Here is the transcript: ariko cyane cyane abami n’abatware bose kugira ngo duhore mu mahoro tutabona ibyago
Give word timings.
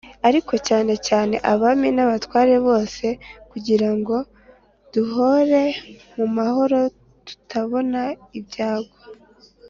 ariko 0.27 0.53
cyane 0.67 0.93
cyane 1.07 1.35
abami 1.51 1.89
n’abatware 1.95 2.55
bose 2.67 3.05
kugira 3.51 3.89
ngo 3.97 4.15
duhore 4.93 5.63
mu 6.15 6.25
mahoro 6.37 6.79
tutabona 7.27 8.01
ibyago 8.39 8.97